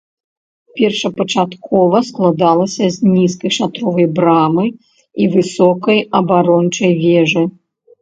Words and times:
Першапачаткова 0.79 1.97
складалася 2.09 2.83
з 2.97 3.11
нізкай 3.15 3.51
шатровай 3.59 4.07
брамы 4.19 4.65
і 4.73 5.23
высокай 5.37 6.05
абарончай 6.25 7.01
вежы. 7.09 7.43